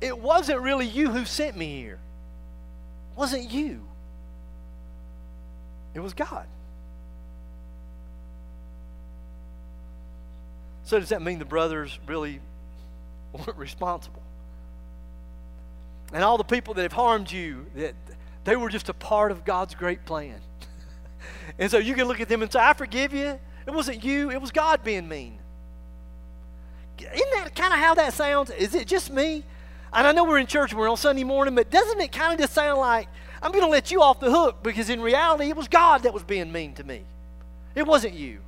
[0.00, 1.98] it wasn't really you who sent me here.
[3.12, 3.80] It wasn't you.
[5.94, 6.46] It was God.
[10.84, 12.40] So does that mean the brothers really
[13.32, 14.22] weren't responsible?
[16.12, 17.94] And all the people that have harmed you, that
[18.44, 20.38] they were just a part of God's great plan.
[21.58, 23.38] and so you can look at them and say, I forgive you.
[23.66, 25.38] It wasn't you, it was God being mean.
[26.98, 28.50] Isn't that kind of how that sounds?
[28.50, 29.44] Is it just me?
[29.92, 32.32] And I know we're in church and we're on Sunday morning, but doesn't it kind
[32.32, 33.08] of just sound like
[33.40, 36.12] I'm going to let you off the hook because in reality it was God that
[36.12, 37.02] was being mean to me?
[37.74, 38.40] It wasn't you.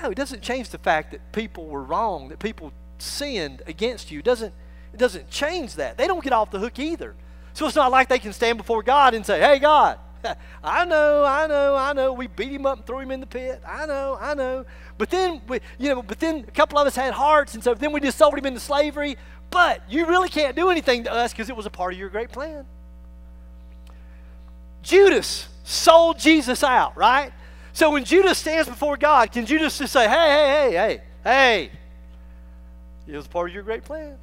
[0.00, 4.20] No, it doesn't change the fact that people were wrong, that people sinned against you.
[4.20, 4.52] It doesn't,
[4.92, 5.96] it doesn't change that.
[5.96, 7.14] They don't get off the hook either.
[7.54, 9.98] So it's not like they can stand before God and say, hey, God,
[10.64, 12.12] I know, I know, I know.
[12.12, 13.62] We beat him up and threw him in the pit.
[13.66, 14.66] I know, I know.
[14.98, 17.74] But then, we, you know, but then a couple of us had hearts, and so
[17.74, 19.16] then we just sold him into slavery.
[19.50, 22.08] But you really can't do anything to us because it was a part of your
[22.08, 22.64] great plan.
[24.82, 27.32] Judas sold Jesus out, right?
[27.72, 31.70] So when Judas stands before God, can Judas just say, hey, hey, hey, hey, hey,
[33.06, 34.18] it was part of your great plans.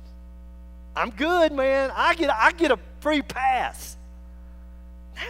[0.96, 1.92] I'm good, man.
[1.94, 3.98] I get, I get a free pass.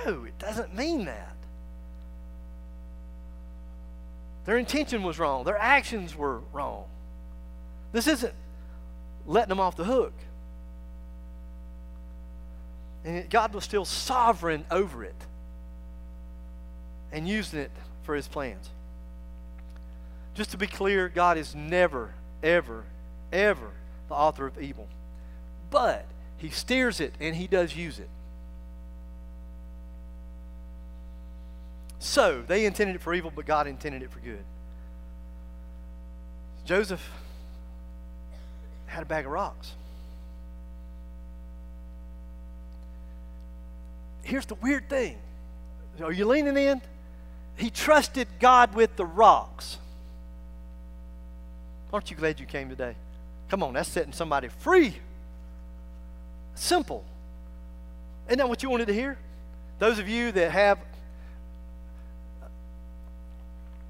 [0.05, 1.35] No, it doesn't mean that.
[4.45, 6.85] Their intention was wrong, their actions were wrong.
[7.91, 8.33] This isn't
[9.25, 10.13] letting them off the hook.
[13.05, 15.15] And God was still sovereign over it
[17.11, 17.71] and using it
[18.03, 18.69] for his plans.
[20.33, 22.85] Just to be clear, God is never, ever,
[23.31, 23.71] ever
[24.07, 24.87] the author of evil.
[25.69, 26.05] But
[26.37, 28.09] he steers it and he does use it.
[32.03, 34.43] So, they intended it for evil, but God intended it for good.
[36.65, 37.01] Joseph
[38.87, 39.71] had a bag of rocks.
[44.21, 45.17] Here's the weird thing.
[46.03, 46.81] Are you leaning in?
[47.55, 49.77] He trusted God with the rocks.
[51.93, 52.95] Aren't you glad you came today?
[53.47, 54.93] Come on, that's setting somebody free.
[56.55, 57.05] Simple.
[58.27, 59.17] Isn't that what you wanted to hear?
[59.79, 60.79] Those of you that have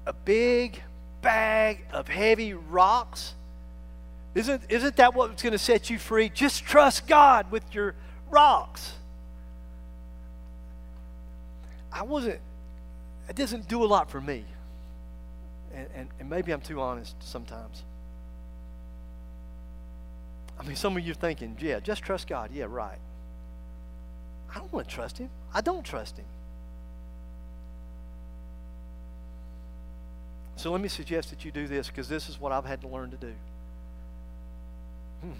[0.06, 0.82] a big
[1.22, 3.34] bag of heavy rocks.
[4.34, 6.28] Isn't, isn't that what's going to set you free?
[6.28, 7.94] Just trust God with your
[8.30, 8.94] rocks.
[11.92, 12.40] I wasn't,
[13.28, 14.44] it doesn't do a lot for me.
[15.72, 17.84] And, and, and maybe I'm too honest sometimes.
[20.58, 22.50] I mean, some of you are thinking, yeah, just trust God.
[22.52, 22.98] Yeah, right.
[24.54, 25.30] I don't want to trust Him.
[25.52, 26.26] I don't trust Him.
[30.64, 32.88] So let me suggest that you do this because this is what I've had to
[32.88, 33.34] learn to do.
[35.20, 35.32] Hmm.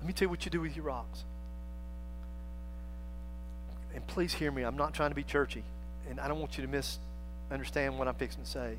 [0.00, 1.22] Let me tell you what you do with your rocks.
[3.94, 4.64] And please hear me.
[4.64, 5.62] I'm not trying to be churchy,
[6.10, 6.98] and I don't want you to
[7.48, 8.78] misunderstand what I'm fixing to say.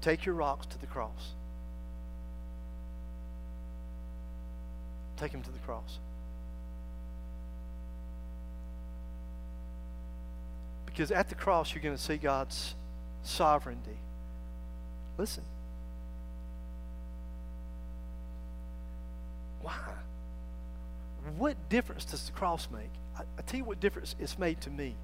[0.00, 1.34] Take your rocks to the cross.
[5.16, 6.00] Take them to the cross.
[10.94, 12.76] Because at the cross, you're going to see God's
[13.24, 13.98] sovereignty.
[15.18, 15.42] Listen.
[19.60, 19.74] Why?
[21.36, 22.90] What difference does the cross make?
[23.18, 24.94] I, I tell you what difference it's made to me.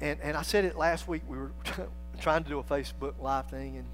[0.00, 1.20] And, and I said it last week.
[1.28, 1.50] We were
[2.20, 3.84] trying to do a Facebook Live thing, and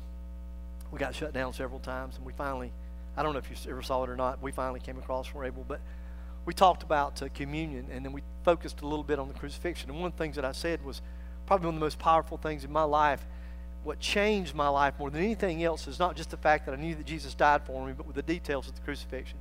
[0.92, 2.16] we got shut down several times.
[2.16, 2.70] And we finally,
[3.16, 5.44] I don't know if you ever saw it or not, we finally came across were
[5.44, 5.64] able.
[5.66, 5.80] But
[6.44, 9.90] we talked about uh, communion, and then we focused a little bit on the crucifixion.
[9.90, 11.02] And one of the things that I said was
[11.46, 13.24] probably one of the most powerful things in my life.
[13.84, 16.76] What changed my life more than anything else is not just the fact that I
[16.76, 19.38] knew that Jesus died for me, but with the details of the crucifixion.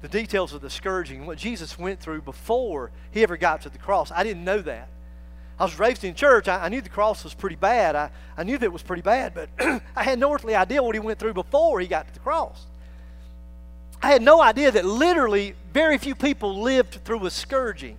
[0.00, 3.78] The details of the scourging, what Jesus went through before he ever got to the
[3.78, 4.10] cross.
[4.10, 4.88] I didn't know that.
[5.58, 6.48] I was raised in church.
[6.48, 7.94] I, I knew the cross was pretty bad.
[7.94, 9.50] I, I knew that it was pretty bad, but
[9.94, 12.64] I had no earthly idea what he went through before he got to the cross.
[14.02, 17.98] I had no idea that literally very few people lived through a scourging.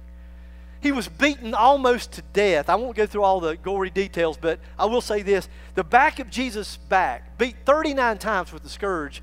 [0.82, 2.68] He was beaten almost to death.
[2.68, 6.20] I won't go through all the gory details, but I will say this the back
[6.20, 9.22] of Jesus' back, beat 39 times with the scourge.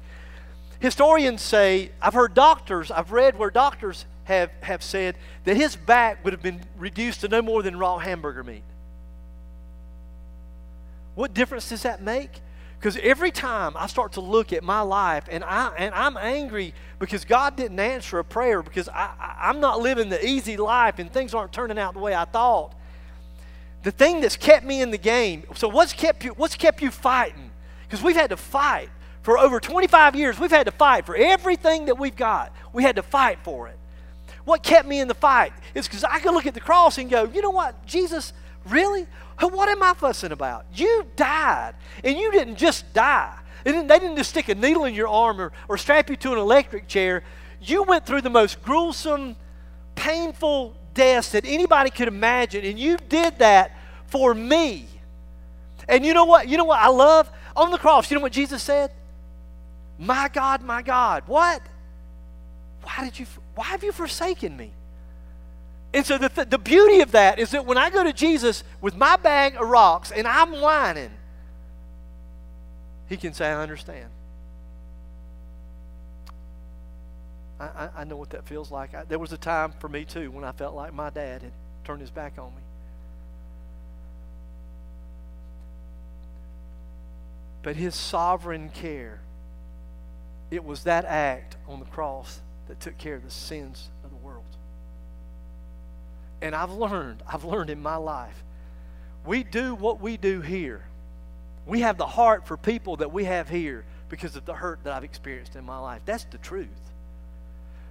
[0.78, 6.22] Historians say, I've heard doctors, I've read where doctors have, have said that his back
[6.24, 8.62] would have been reduced to no more than raw hamburger meat.
[11.16, 12.30] What difference does that make?
[12.78, 16.74] Because every time I start to look at my life and, I, and I'm angry
[17.00, 21.00] because God didn't answer a prayer, because I, I, I'm not living the easy life
[21.00, 22.74] and things aren't turning out the way I thought.
[23.82, 26.90] The thing that's kept me in the game, so what's kept you, what's kept you
[26.90, 27.50] fighting?
[27.82, 28.90] Because we've had to fight.
[29.22, 32.52] For over 25 years, we've had to fight for everything that we've got.
[32.72, 33.76] We had to fight for it.
[34.44, 37.10] What kept me in the fight is because I could look at the cross and
[37.10, 38.32] go, you know what, Jesus,
[38.64, 39.06] really?
[39.40, 40.66] What am I fussing about?
[40.74, 43.36] You died, and you didn't just die.
[43.64, 46.16] They didn't, they didn't just stick a needle in your arm or, or strap you
[46.16, 47.22] to an electric chair.
[47.60, 49.36] You went through the most gruesome,
[49.94, 53.76] painful deaths that anybody could imagine, and you did that
[54.06, 54.86] for me.
[55.88, 56.48] And you know what?
[56.48, 57.30] You know what I love?
[57.56, 58.92] On the cross, you know what Jesus said?
[59.98, 61.24] My God, my God.
[61.26, 61.62] What?
[62.82, 64.72] Why did you why have you forsaken me?
[65.98, 68.62] And so the, th- the beauty of that is that when I go to Jesus
[68.80, 71.10] with my bag of rocks and I'm whining,
[73.08, 74.08] he can say, I understand.
[77.58, 78.94] I, I, I know what that feels like.
[78.94, 81.52] I, there was a time for me, too, when I felt like my dad had
[81.82, 82.62] turned his back on me.
[87.64, 89.18] But his sovereign care,
[90.52, 93.88] it was that act on the cross that took care of the sins.
[96.40, 98.44] And I've learned, I've learned in my life,
[99.24, 100.84] we do what we do here.
[101.66, 104.92] We have the heart for people that we have here because of the hurt that
[104.92, 106.00] I've experienced in my life.
[106.04, 106.68] That's the truth.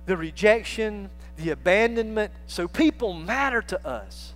[0.07, 2.31] The rejection, the abandonment.
[2.47, 4.33] So people matter to us.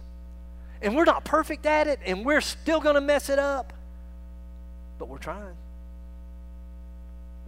[0.82, 3.74] And we're not perfect at it, and we're still going to mess it up.
[4.99, 5.55] But we're trying.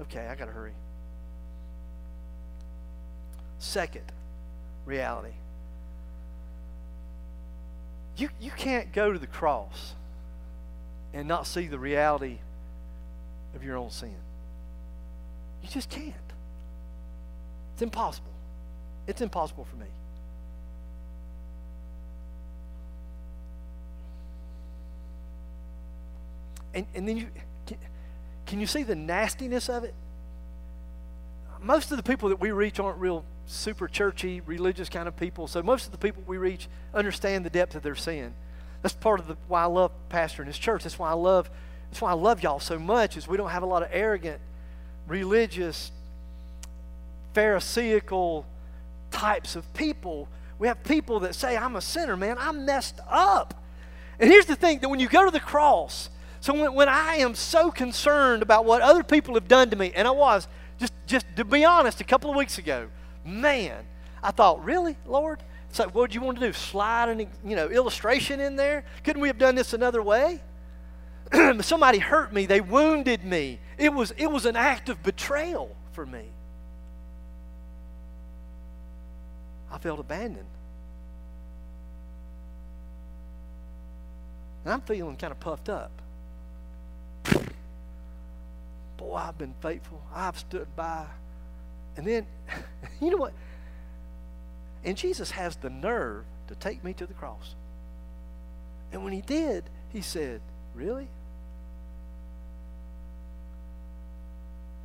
[0.01, 0.73] Okay, I got to hurry.
[3.59, 4.11] Second
[4.85, 5.33] reality
[8.17, 9.93] you, you can't go to the cross
[11.13, 12.37] and not see the reality
[13.55, 14.15] of your own sin.
[15.61, 16.13] You just can't.
[17.73, 18.31] It's impossible.
[19.07, 19.85] It's impossible for me.
[26.75, 27.27] And, and then you
[27.65, 27.77] can,
[28.45, 29.93] can you see the nastiness of it?
[31.63, 35.47] Most of the people that we reach aren't real super churchy, religious kind of people.
[35.47, 38.33] So most of the people we reach understand the depth of their sin.
[38.81, 40.83] That's part of the, why I love pastoring this church.
[40.83, 41.49] That's why I love
[41.89, 44.41] that's why I love y'all so much is we don't have a lot of arrogant,
[45.07, 45.91] religious,
[47.35, 48.45] pharisaical
[49.11, 50.27] types of people.
[50.57, 52.37] We have people that say, I'm a sinner, man.
[52.39, 53.63] I'm messed up.
[54.19, 56.09] And here's the thing that when you go to the cross,
[56.41, 59.91] so when, when I am so concerned about what other people have done to me,
[59.95, 60.47] and I was,
[60.79, 62.89] just, just to be honest, a couple of weeks ago,
[63.25, 63.85] man,
[64.21, 65.39] I thought, really, Lord?
[65.69, 66.53] It's like, what do you want to do?
[66.53, 68.85] Slide an you know illustration in there?
[69.03, 70.39] Couldn't we have done this another way?
[71.61, 72.45] Somebody hurt me.
[72.45, 73.59] They wounded me.
[73.79, 76.25] It was it was an act of betrayal for me.
[79.71, 80.45] I felt abandoned.
[84.63, 86.02] And I'm feeling kind of puffed up.
[89.03, 90.01] Boy, I've been faithful.
[90.15, 91.05] I've stood by.
[91.97, 92.25] And then,
[93.01, 93.33] you know what?
[94.85, 97.55] And Jesus has the nerve to take me to the cross.
[98.91, 100.41] And when he did, he said,
[100.73, 101.07] Really?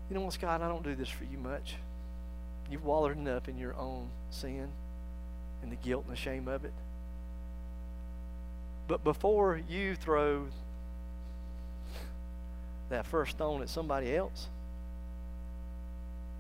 [0.08, 0.62] You know what, Scott?
[0.62, 1.76] I don't do this for you much.
[2.70, 4.68] You've wallowed enough in your own sin
[5.62, 6.72] and the guilt and the shame of it.
[8.88, 10.46] But before you throw
[12.88, 14.48] that first stone at somebody else,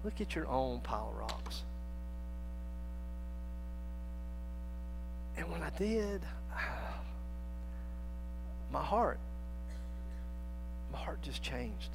[0.04, 1.62] Look at your own pile of rocks.
[5.36, 6.22] And when I did,
[8.72, 9.18] my heart,
[10.92, 11.90] my heart just changed.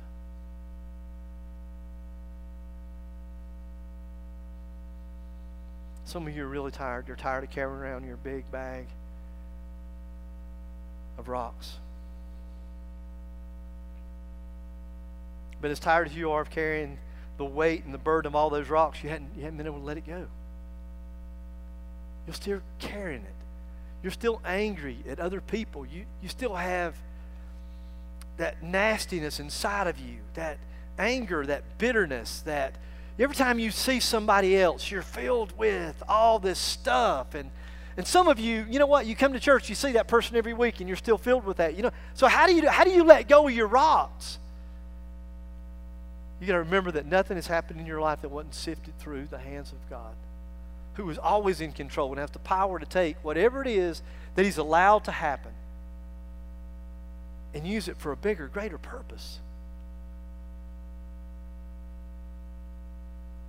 [6.05, 7.07] Some of you are really tired.
[7.07, 8.85] You're tired of carrying around your big bag
[11.17, 11.77] of rocks.
[15.63, 16.97] But as tired as you are of carrying
[17.37, 19.79] the weight and the burden of all those rocks, you hadn't, you hadn't been able
[19.79, 20.25] to let it go.
[22.27, 23.35] You're still carrying it.
[24.03, 25.85] You're still angry at other people.
[25.85, 26.97] You, you still have
[28.35, 30.57] that nastiness inside of you, that
[30.99, 32.75] anger, that bitterness, that
[33.17, 37.35] every time you see somebody else, you're filled with all this stuff.
[37.35, 37.49] And,
[37.95, 39.05] and some of you, you know what?
[39.05, 41.55] You come to church, you see that person every week, and you're still filled with
[41.55, 41.77] that.
[41.77, 44.39] You know, so how do you how do you let go of your rocks?
[46.43, 49.27] You got to remember that nothing has happened in your life that wasn't sifted through
[49.27, 50.13] the hands of God,
[50.95, 54.01] who is always in control and has the power to take whatever it is
[54.35, 55.53] that He's allowed to happen
[57.53, 59.39] and use it for a bigger, greater purpose.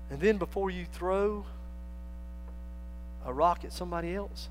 [0.08, 1.46] And then before you throw
[3.26, 4.48] a rock at somebody else,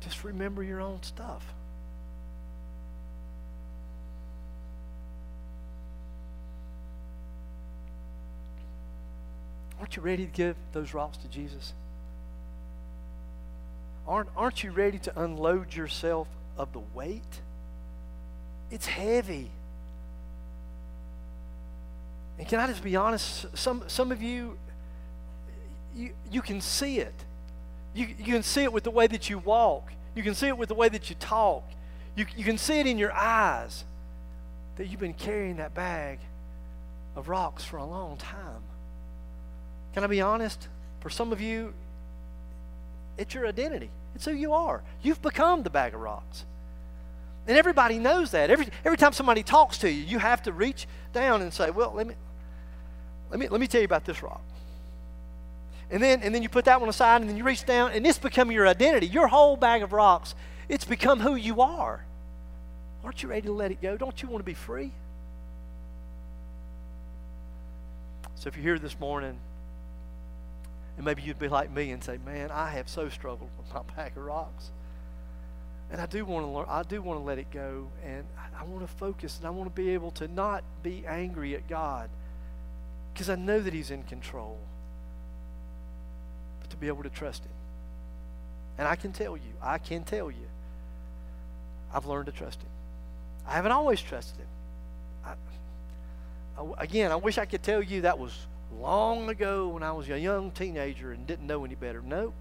[0.00, 1.44] just remember your own stuff.
[9.82, 11.72] Aren't you ready to give those rocks to Jesus?
[14.06, 17.40] Aren't, aren't you ready to unload yourself of the weight?
[18.70, 19.50] It's heavy.
[22.38, 23.46] And can I just be honest?
[23.58, 24.56] Some, some of you,
[25.96, 27.24] you, you can see it.
[27.92, 29.90] You, you can see it with the way that you walk.
[30.14, 31.64] You can see it with the way that you talk.
[32.14, 33.82] You, you can see it in your eyes
[34.76, 36.20] that you've been carrying that bag
[37.16, 38.62] of rocks for a long time.
[39.94, 40.68] Can I be honest?
[41.00, 41.74] For some of you,
[43.18, 43.90] it's your identity.
[44.14, 44.82] It's who you are.
[45.02, 46.44] You've become the bag of rocks.
[47.46, 48.50] And everybody knows that.
[48.50, 51.92] Every, every time somebody talks to you, you have to reach down and say, Well,
[51.94, 52.14] let me,
[53.30, 54.42] let me, let me tell you about this rock.
[55.90, 58.06] And then, and then you put that one aside, and then you reach down, and
[58.06, 59.06] it's become your identity.
[59.06, 60.34] Your whole bag of rocks,
[60.68, 62.04] it's become who you are.
[63.04, 63.96] Aren't you ready to let it go?
[63.96, 64.92] Don't you want to be free?
[68.36, 69.38] So if you're here this morning,
[70.96, 73.82] and maybe you'd be like me and say, Man, I have so struggled with my
[73.96, 74.70] bag of rocks.
[75.90, 78.62] And I do want to learn, I do want to let it go, and I,
[78.62, 81.68] I want to focus, and I want to be able to not be angry at
[81.68, 82.08] God
[83.12, 84.58] because I know that He's in control,
[86.60, 87.52] but to be able to trust Him.
[88.78, 90.48] And I can tell you, I can tell you,
[91.92, 92.70] I've learned to trust Him.
[93.46, 94.46] I haven't always trusted Him.
[95.26, 95.32] I,
[96.58, 98.32] I, again, I wish I could tell you that was
[98.80, 102.02] long ago when I was a young teenager and didn't know any better.
[102.02, 102.32] No,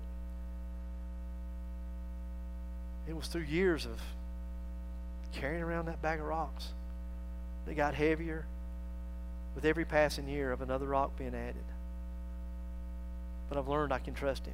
[3.08, 4.00] it was through years of
[5.34, 6.70] carrying around that bag of rocks
[7.66, 8.46] that got heavier
[9.56, 11.64] with every passing year of another rock being added.
[13.50, 14.54] But I've learned I can trust Him.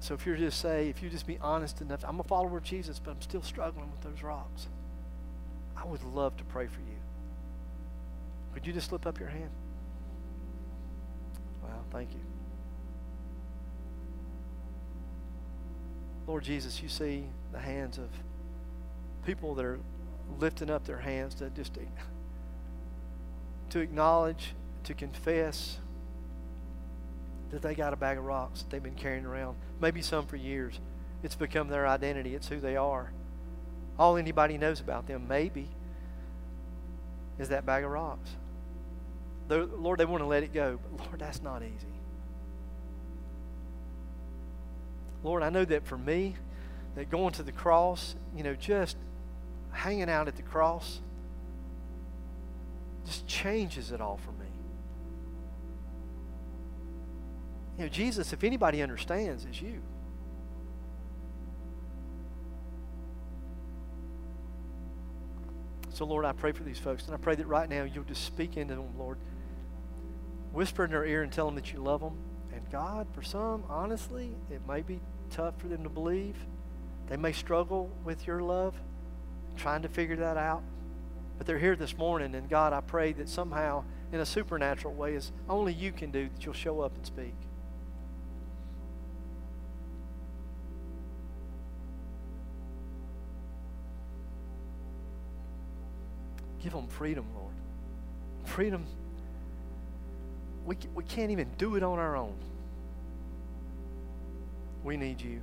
[0.00, 2.64] So if you're just say, if you just be honest enough, I'm a follower of
[2.64, 4.66] Jesus, but I'm still struggling with those rocks.
[5.80, 6.98] I would love to pray for you.
[8.54, 9.50] Would you just slip up your hand?
[11.62, 12.20] Wow, thank you.
[16.26, 18.08] Lord Jesus, you see the hands of
[19.24, 19.80] people that are
[20.38, 21.78] lifting up their hands to just
[23.70, 24.54] to acknowledge,
[24.84, 25.78] to confess
[27.50, 30.36] that they got a bag of rocks that they've been carrying around, maybe some for
[30.36, 30.78] years.
[31.22, 33.12] It's become their identity, it's who they are.
[34.00, 35.68] All anybody knows about them, maybe,
[37.38, 38.30] is that bag of rocks.
[39.50, 41.86] Lord, they want to let it go, but Lord, that's not easy.
[45.22, 46.34] Lord, I know that for me,
[46.94, 48.96] that going to the cross, you know, just
[49.70, 51.00] hanging out at the cross,
[53.04, 54.48] just changes it all for me.
[57.76, 59.82] You know, Jesus, if anybody understands, is you.
[66.00, 68.24] So, Lord, I pray for these folks, and I pray that right now you'll just
[68.24, 69.18] speak into them, Lord.
[70.50, 72.16] Whisper in their ear and tell them that you love them.
[72.54, 74.98] And God, for some, honestly, it may be
[75.28, 76.36] tough for them to believe.
[77.08, 78.80] They may struggle with your love,
[79.58, 80.62] trying to figure that out.
[81.36, 85.16] But they're here this morning, and God, I pray that somehow, in a supernatural way,
[85.16, 87.34] as only you can do, that you'll show up and speak.
[96.62, 97.54] Give them freedom, Lord.
[98.44, 98.84] Freedom.
[100.64, 102.34] We, we can't even do it on our own.
[104.84, 105.40] We need you.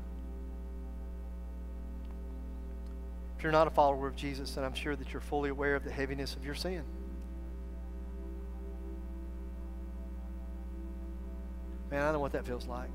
[3.37, 5.83] If you're not a follower of Jesus, then I'm sure that you're fully aware of
[5.83, 6.83] the heaviness of your sin.
[11.91, 12.89] Man, I know what that feels like.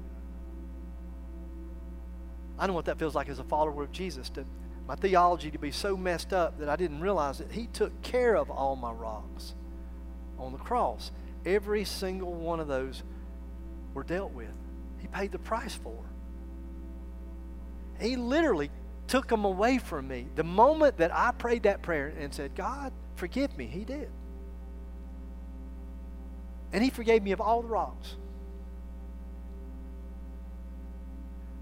[2.58, 4.28] I know what that feels like as a follower of Jesus.
[4.30, 4.44] To,
[4.86, 8.36] my theology to be so messed up that I didn't realize that He took care
[8.36, 9.54] of all my rocks
[10.38, 11.12] on the cross.
[11.44, 13.02] Every single one of those
[13.94, 14.52] were dealt with.
[14.98, 15.98] He paid the price for.
[18.00, 18.70] He literally
[19.06, 20.26] took them away from me.
[20.34, 24.10] The moment that I prayed that prayer and said, God, forgive me, He did.
[26.72, 28.16] And He forgave me of all the wrongs.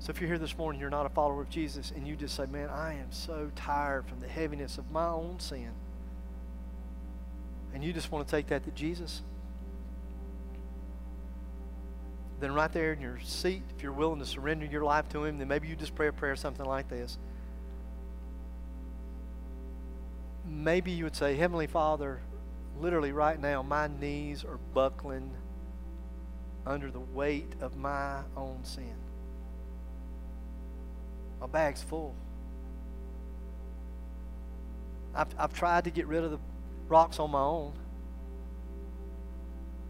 [0.00, 2.34] So if you're here this morning, you're not a follower of Jesus, and you just
[2.34, 5.70] say, Man, I am so tired from the heaviness of my own sin.
[7.72, 9.22] And you just want to take that to Jesus
[12.40, 15.38] then right there in your seat, if you're willing to surrender your life to Him,
[15.38, 17.18] then maybe you just pray a prayer something like this.
[20.46, 22.20] Maybe you would say, Heavenly Father,
[22.78, 25.30] literally right now, my knees are buckling
[26.66, 28.94] under the weight of my own sin.
[31.40, 32.14] My bag's full.
[35.14, 36.38] I've, I've tried to get rid of the
[36.88, 37.72] rocks on my own,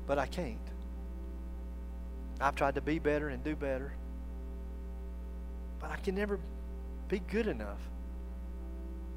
[0.07, 0.59] but I can't.
[2.41, 3.93] I've tried to be better and do better.
[5.79, 6.39] But I can never
[7.09, 7.81] be good enough.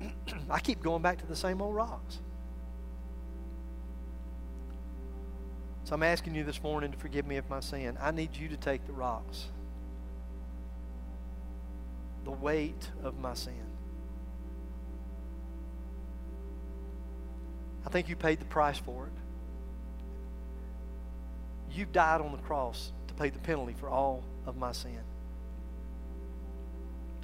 [0.49, 2.19] I keep going back to the same old rocks.
[5.85, 7.97] So I'm asking you this morning to forgive me of my sin.
[8.01, 9.47] I need you to take the rocks,
[12.23, 13.53] the weight of my sin.
[17.85, 19.11] I think you paid the price for it.
[21.75, 24.99] you died on the cross to pay the penalty for all of my sin.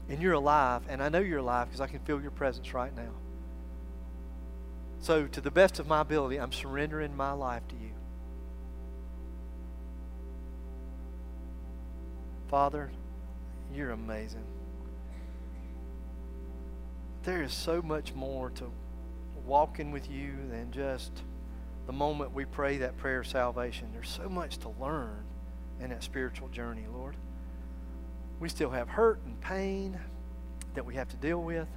[0.10, 2.96] And you're alive, and I know you're alive because I can feel your presence right
[2.96, 3.12] now.
[5.02, 7.92] So, to the best of my ability, I'm surrendering my life to you.
[12.50, 12.90] Father,
[13.72, 14.44] you're amazing.
[17.30, 18.72] There is so much more to
[19.46, 21.12] walking with you than just
[21.86, 23.90] the moment we pray that prayer of salvation.
[23.94, 25.26] There's so much to learn
[25.80, 27.16] in that spiritual journey, Lord.
[28.40, 30.00] We still have hurt and pain
[30.74, 31.68] that we have to deal with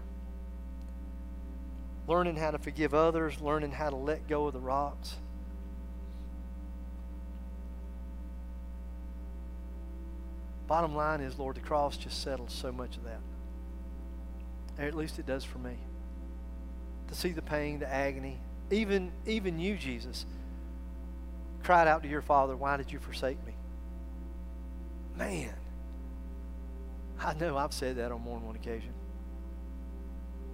[2.08, 5.16] learning how to forgive others, learning how to let go of the rocks.
[10.66, 13.20] Bottom line is, Lord, the cross just settles so much of that.
[14.78, 15.76] Or at least it does for me.
[17.08, 18.38] To see the pain, the agony,
[18.70, 20.24] even, even you, Jesus,
[21.62, 23.54] cried out to your Father, Why did you forsake me?
[25.16, 25.54] Man,
[27.20, 28.92] I know I've said that on more than one occasion.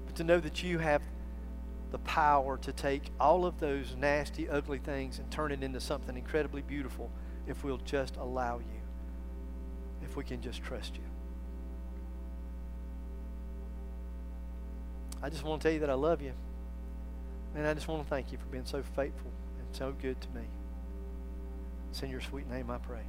[0.06, 1.02] But to know that you have
[1.90, 6.16] the power to take all of those nasty, ugly things and turn it into something
[6.16, 7.10] incredibly beautiful
[7.46, 8.80] if we'll just allow you,
[10.02, 11.07] if we can just trust you.
[15.22, 16.32] I just want to tell you that I love you.
[17.54, 20.28] And I just want to thank you for being so faithful and so good to
[20.30, 20.42] me.
[21.90, 23.02] It's in your sweet name I pray.